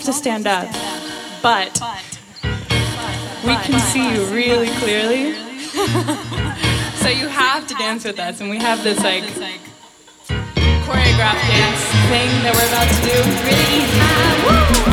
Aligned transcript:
have 0.00 0.06
to 0.06 0.12
stand 0.14 0.46
up, 0.46 0.66
but 1.42 1.78
we 3.44 3.54
can 3.56 3.78
see 3.80 4.14
you 4.14 4.24
really 4.34 4.70
clearly. 4.76 5.34
so 6.94 7.08
you 7.08 7.28
have 7.28 7.66
to 7.66 7.74
dance 7.74 8.04
with 8.04 8.18
us, 8.18 8.40
and 8.40 8.48
we 8.48 8.56
have 8.56 8.82
this 8.82 8.98
like 9.00 9.24
choreographed 10.84 11.44
dance 11.48 11.84
thing 12.08 12.30
that 12.42 12.54
we're 12.56 12.68
about 12.68 12.88
to 12.88 13.02
do. 13.04 13.16
Really 13.44 14.84
easy. 14.84 14.89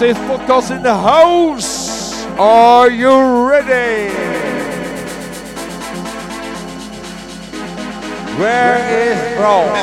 Artist 0.00 0.20
podcast 0.20 0.70
in 0.76 0.82
the 0.84 0.94
house. 0.94 2.24
Are 2.38 2.88
you 2.88 3.48
ready? 3.48 4.14
Where 8.38 8.78
is 8.94 9.36
Bro? 9.36 9.74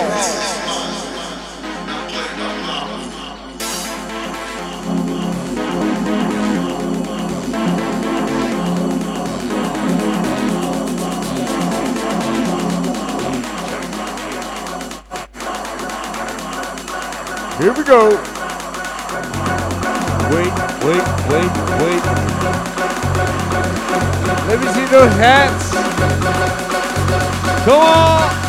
Here 17.59 17.73
we 17.73 17.83
go. 17.83 18.34
Wait, 20.31 20.51
wait, 20.83 21.05
wait, 21.29 21.51
wait. 21.81 22.03
Let 24.47 24.59
me 24.59 24.67
see 24.73 24.85
those 24.85 25.13
hats. 25.13 25.71
Come 27.65 27.79
on. 27.79 28.44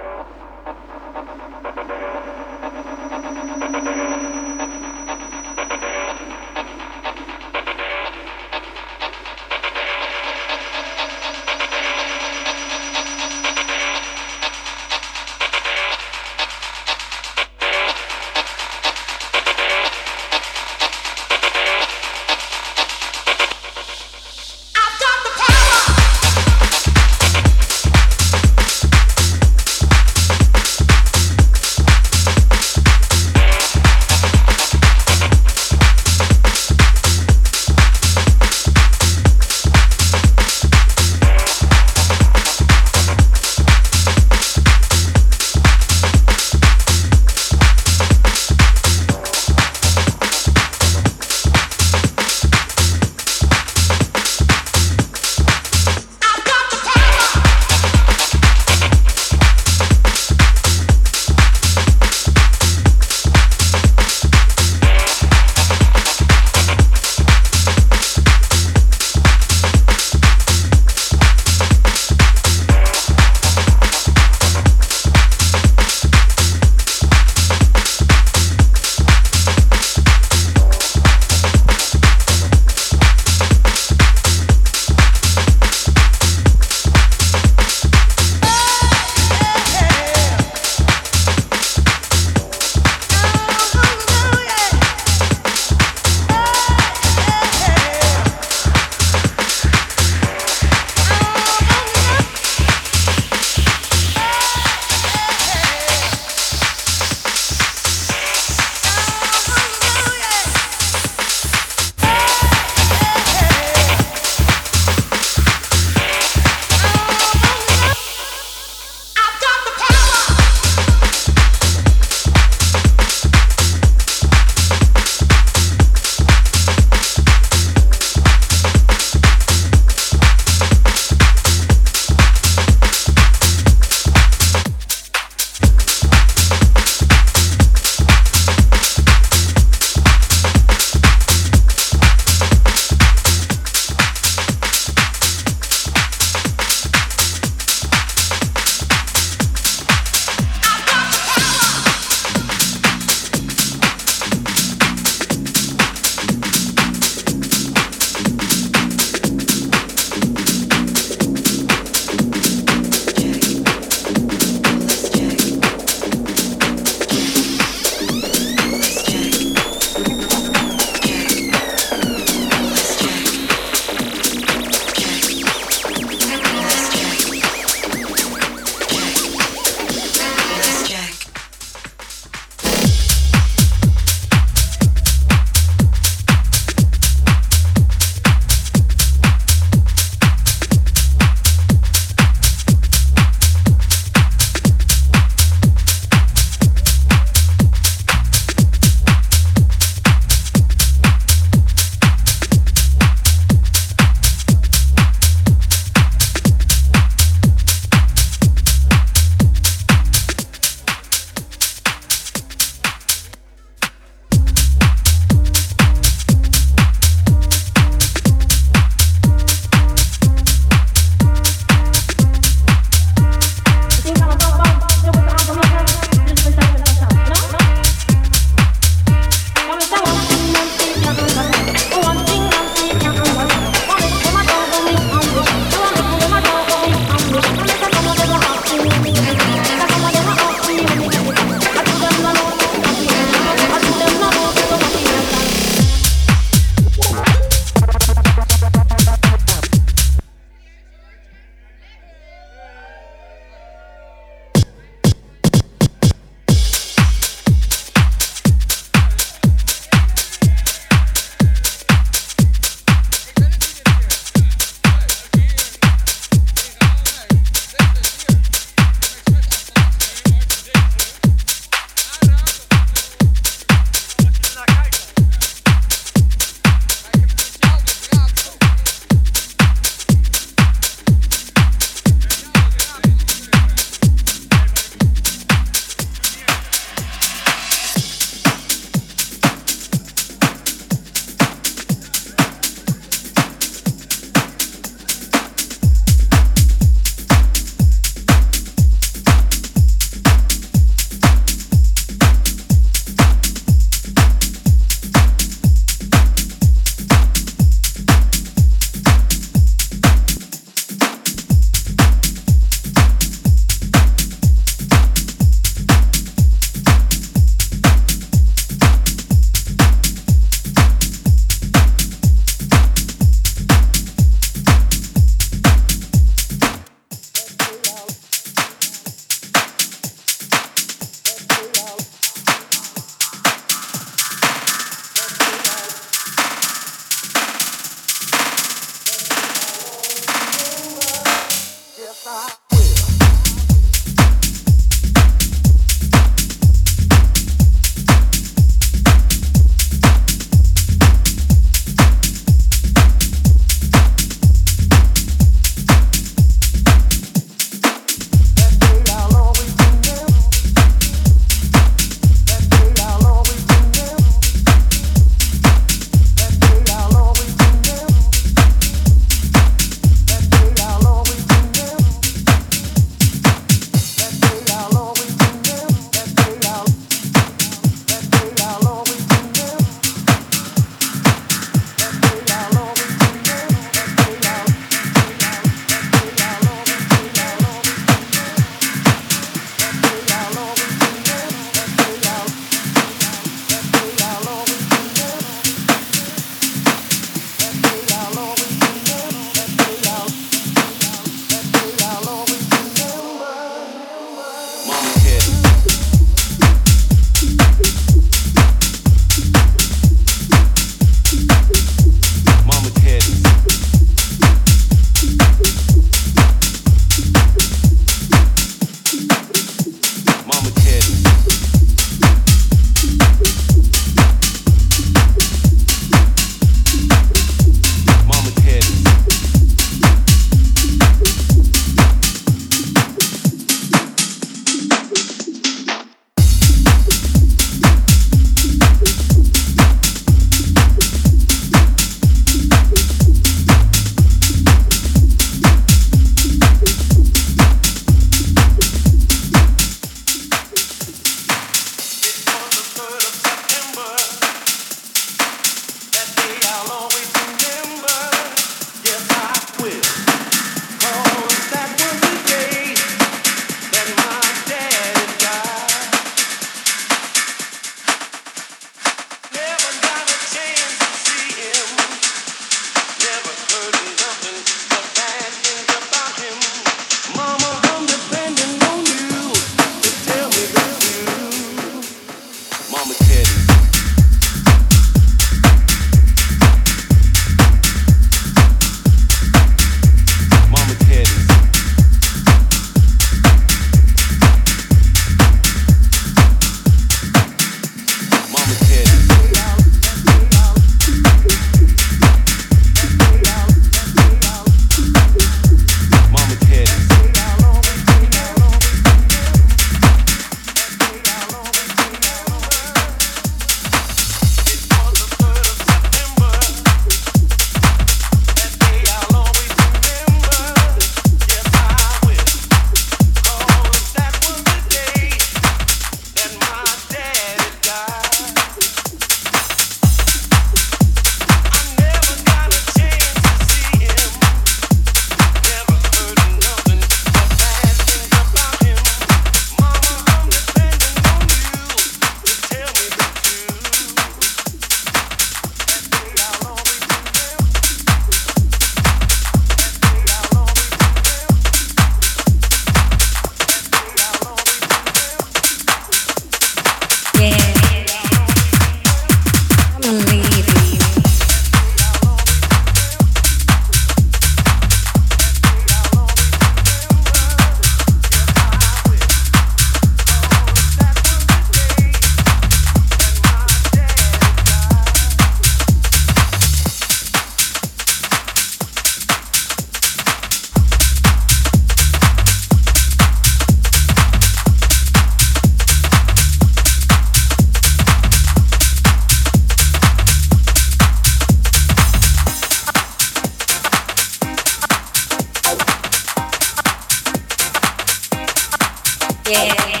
yeah. 599.51 600.00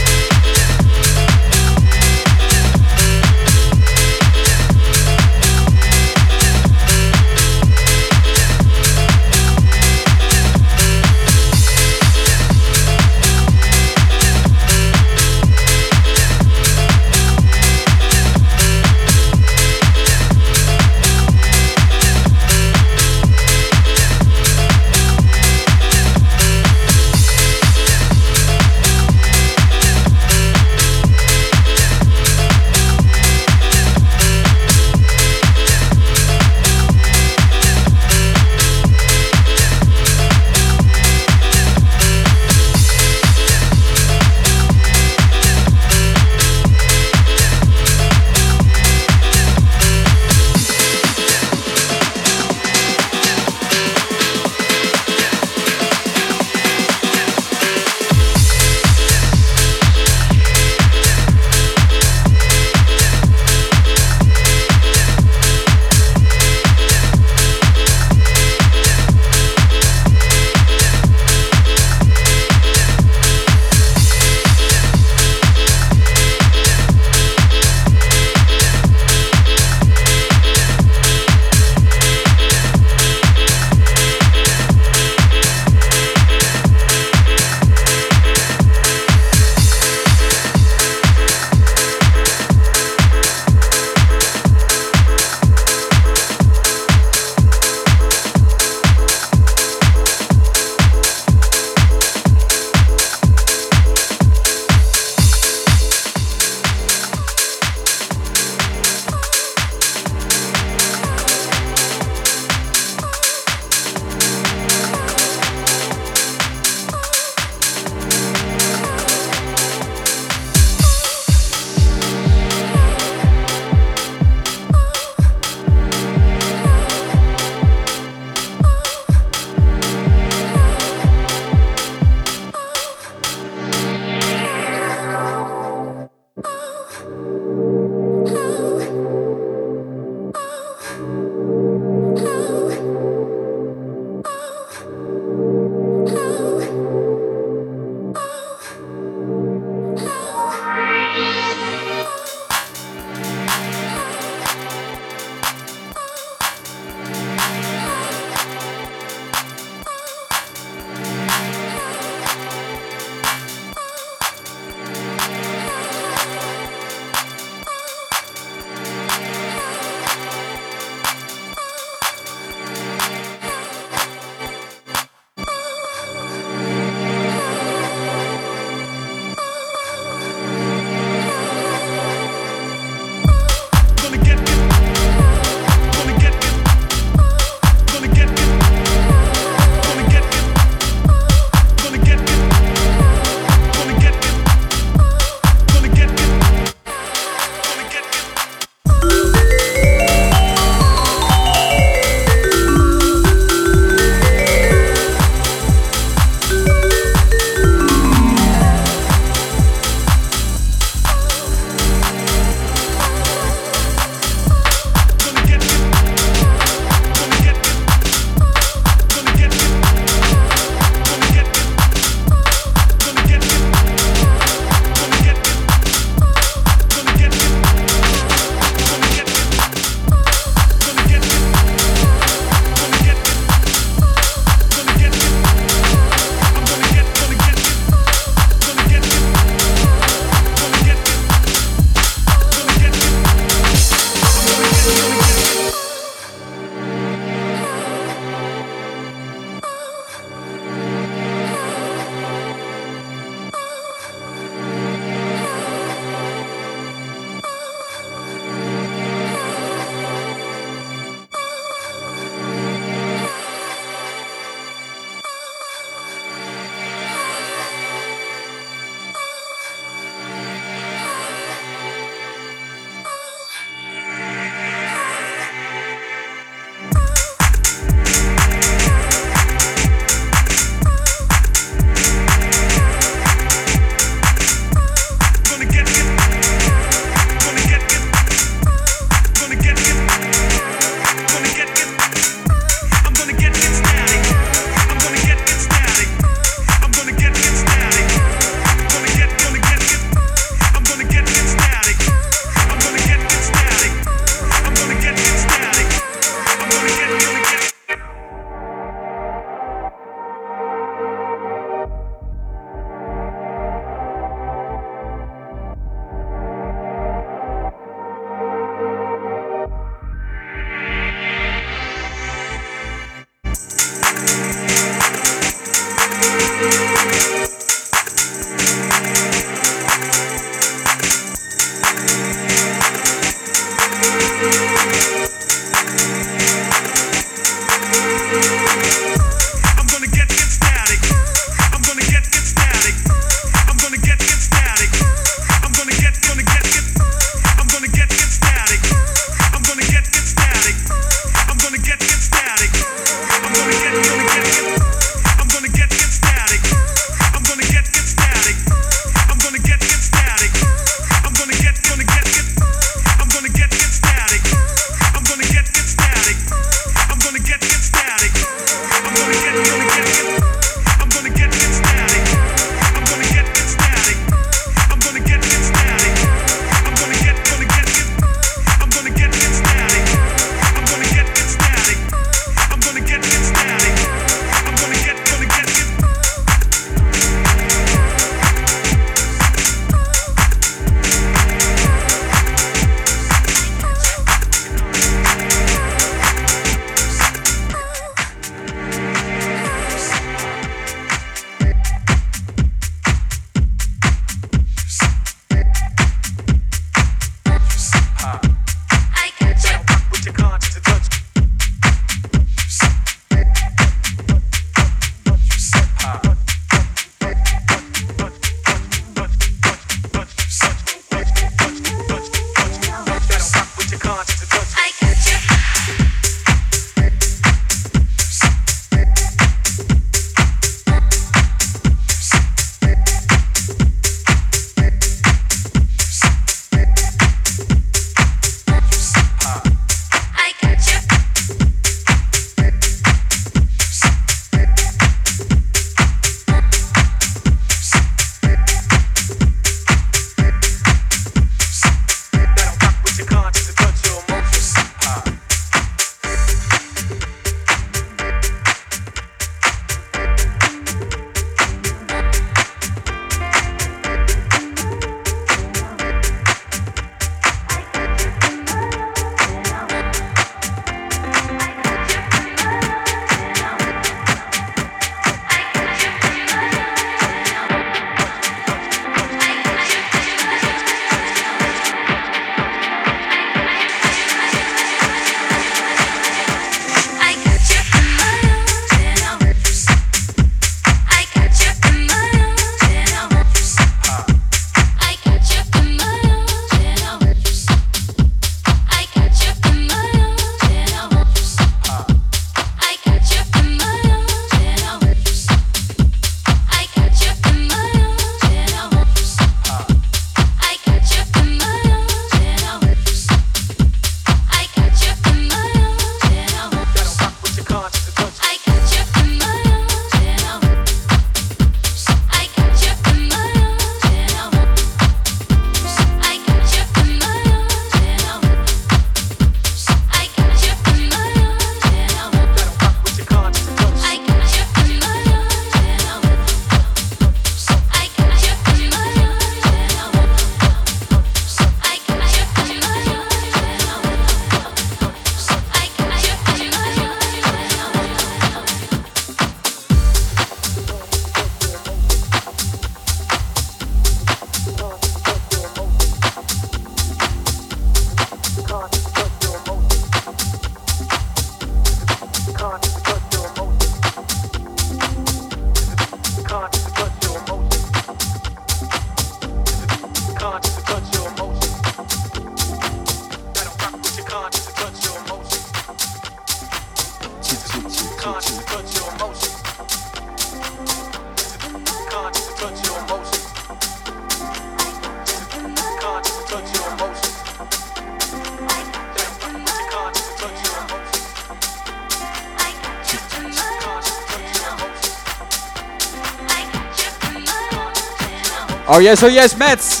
Oh 598.96 598.98
yes, 598.98 599.22
oh 599.22 599.28
yes, 599.28 599.54
Mats. 599.56 600.00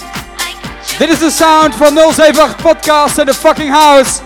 Dit 0.98 1.08
is 1.10 1.18
de 1.18 1.30
sound 1.30 1.74
van 1.74 1.98
078 2.12 2.56
Podcast 2.56 3.18
in 3.18 3.26
the 3.26 3.34
fucking 3.34 3.70
house. 3.72 4.20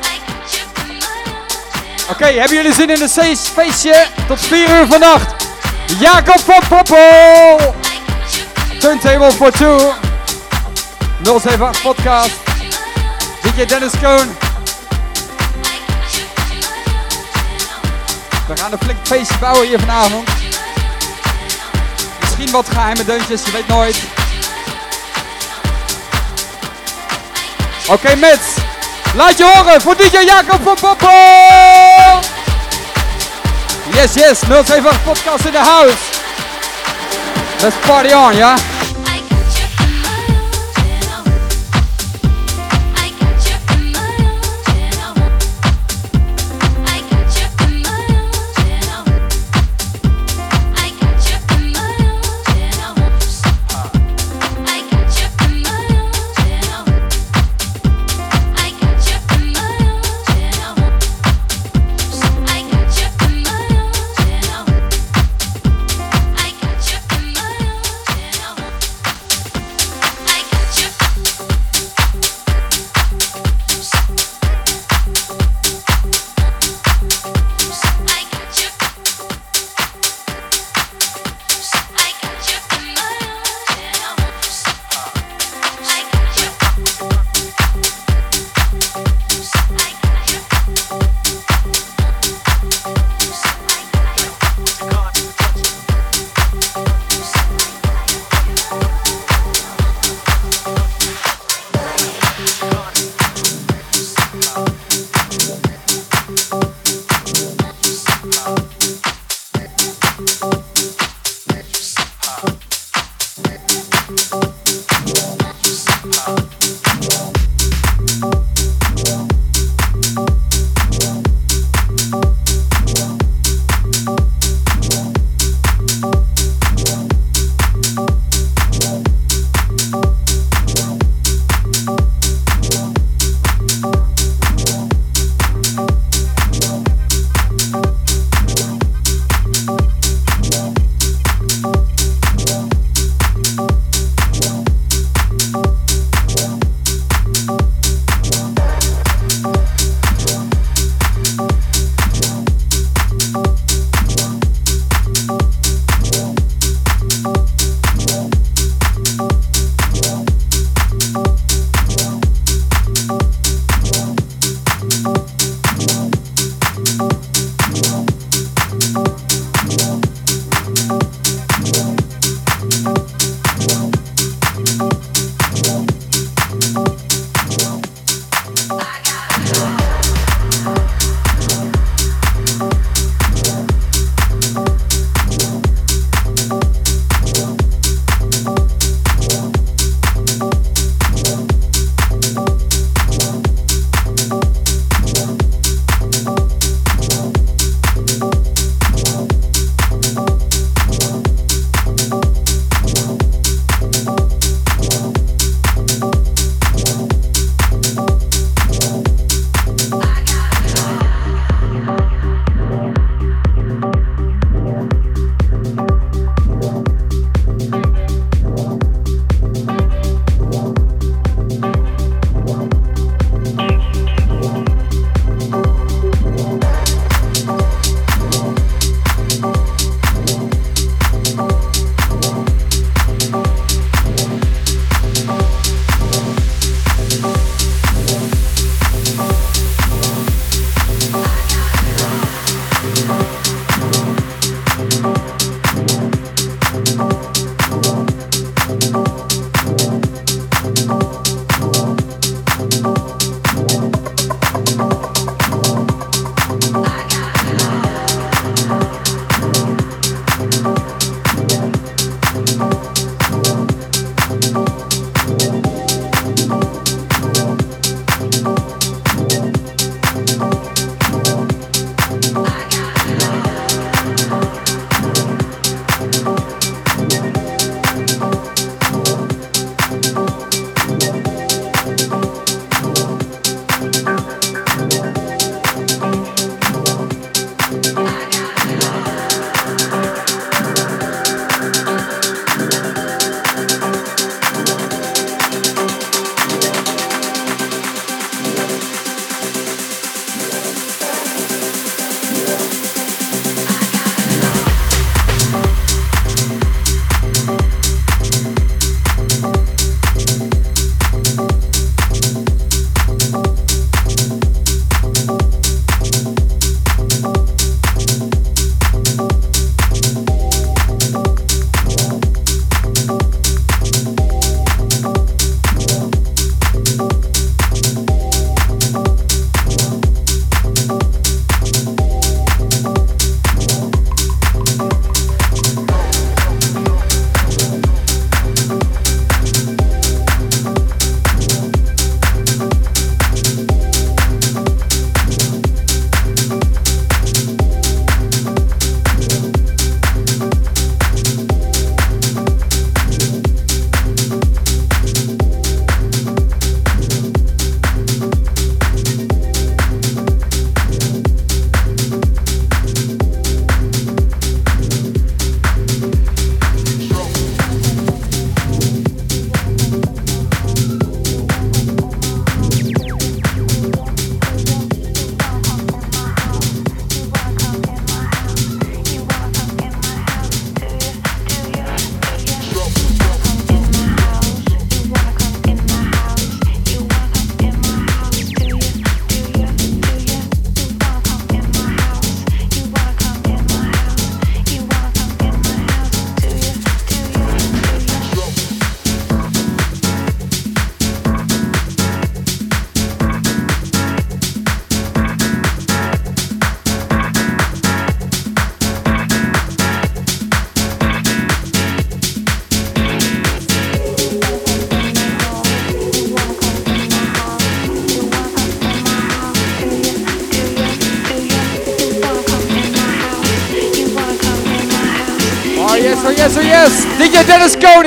Oké, 2.10 2.24
hebben 2.24 2.56
jullie 2.56 2.74
zin 2.74 2.90
in 2.90 3.02
een 3.02 3.08
feest- 3.08 3.48
feestje? 3.48 4.06
Tot 4.28 4.40
4 4.40 4.80
uur 4.80 4.86
vannacht. 4.86 5.34
Jacob 5.98 6.40
van 6.40 6.62
Poppel. 6.68 7.74
Turntable 8.80 9.32
for 9.32 9.50
two. 9.50 9.92
078 11.22 11.82
Podcast. 11.82 12.30
DJ 13.42 13.64
Dennis 13.64 13.92
Koon. 14.02 14.36
We 18.48 18.56
gaan 18.56 18.72
een 18.72 18.78
flink 18.78 18.98
feestje 19.02 19.38
bouwen 19.38 19.68
hier 19.68 19.78
vanavond. 19.80 20.28
Misschien 22.20 22.50
wat 22.50 22.68
geheime 22.68 23.04
deuntjes, 23.04 23.44
je 23.44 23.50
weet 23.52 23.66
nooit. 23.68 24.09
Oké, 27.92 28.16
Mits. 28.16 28.54
Laat 29.14 29.38
je 29.38 29.44
horen 29.44 29.80
voor 29.80 29.96
DJ 29.96 30.18
Jacob 30.24 30.60
van 30.62 30.76
Poppel. 30.80 31.10
Yes, 33.92 34.14
yes. 34.14 34.38
078 34.38 35.02
podcast 35.04 35.44
in 35.44 35.52
the 35.52 35.58
house. 35.58 35.96
Let's 37.60 37.76
party 37.86 38.14
on, 38.14 38.36
ja? 38.36 38.54
yes, 38.54 38.69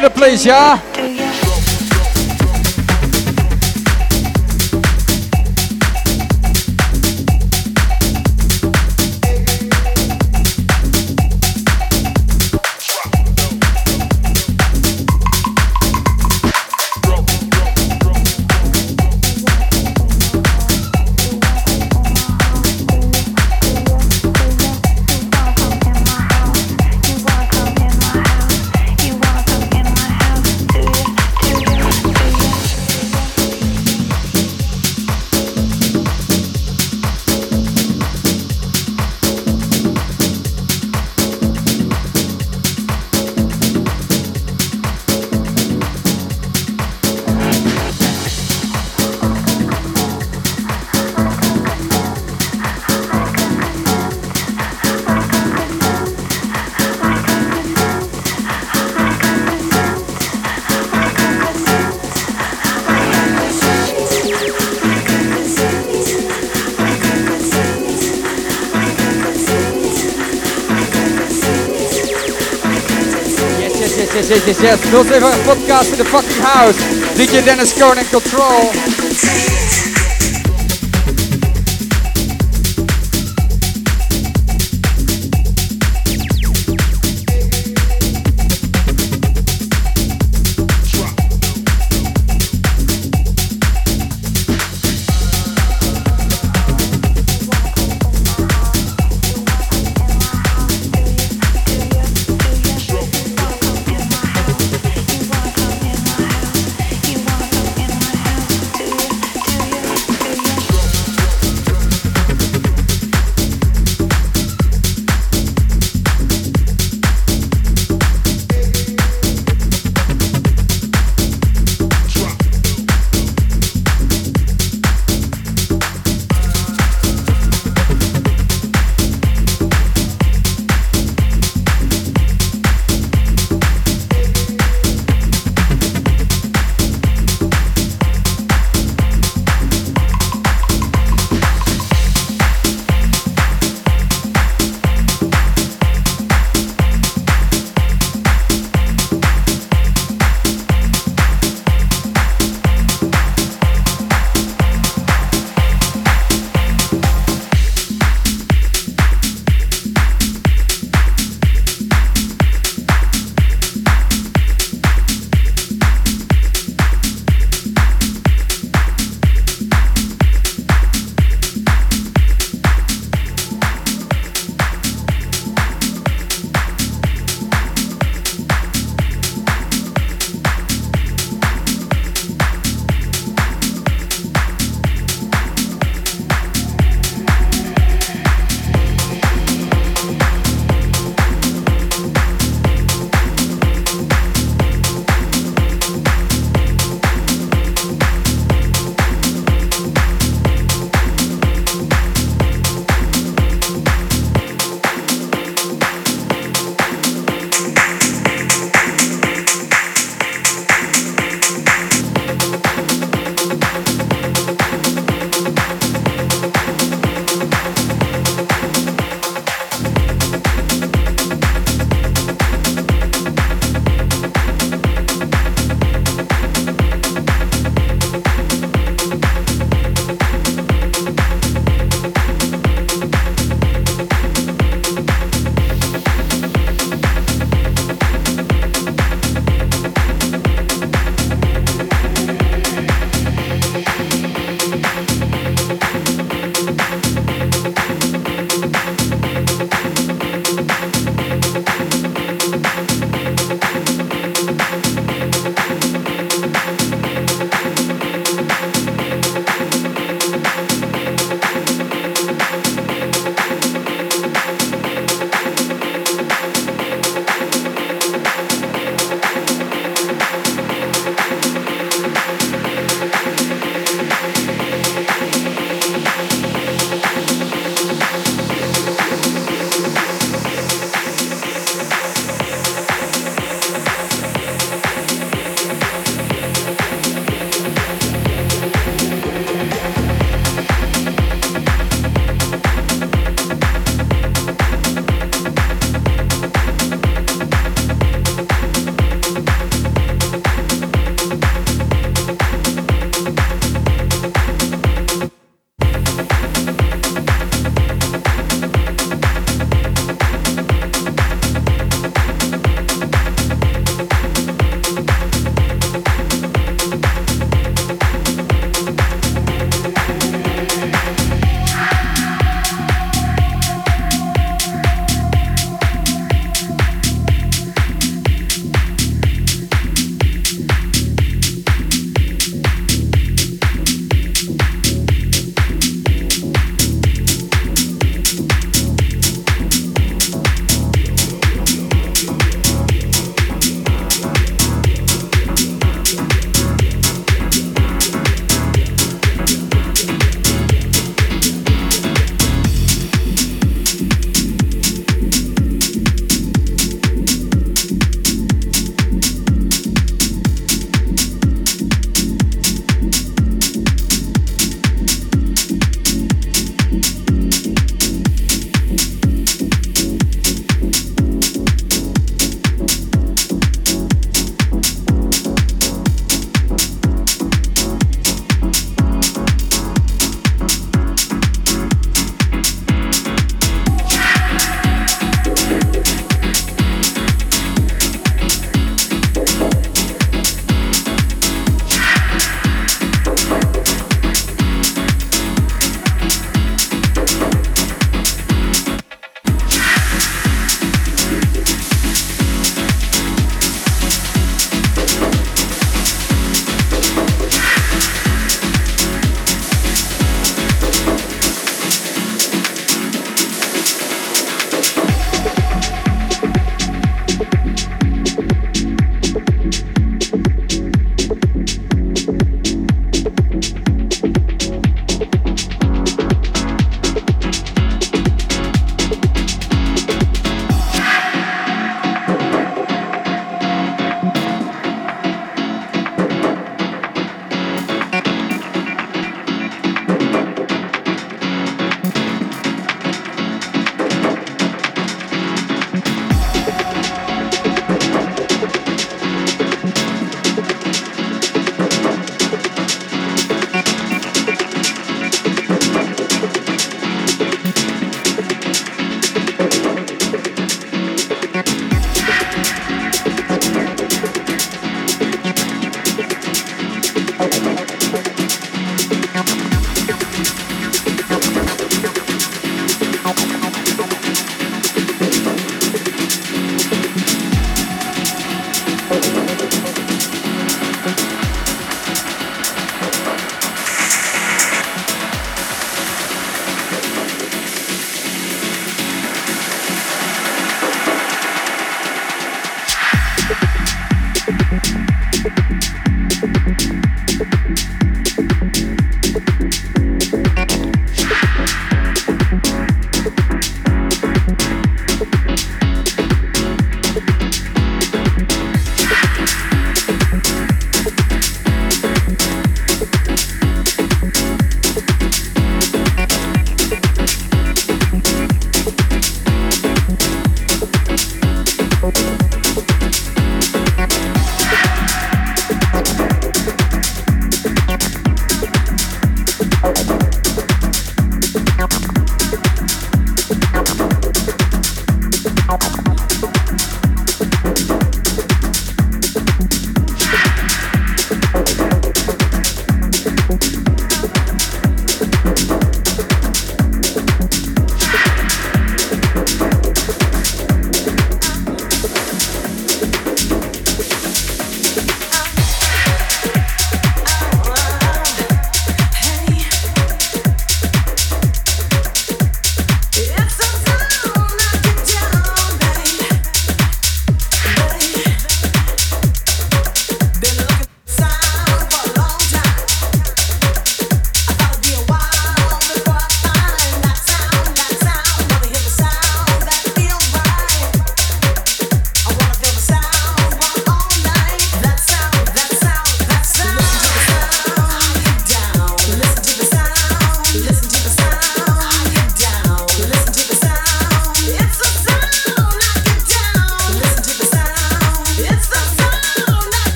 to 0.00 0.08
the 0.08 0.10
yeah? 0.46 0.97
Dit 74.38 74.56
is 74.56 74.60
yes. 74.62 74.78
07 74.90 75.42
podcast 75.42 75.90
in 75.90 75.98
the 75.98 76.04
fucking 76.04 76.42
house. 76.42 76.78
DJ 77.16 77.44
Dennis 77.44 77.72
Koning 77.74 78.08
Control. 78.10 79.07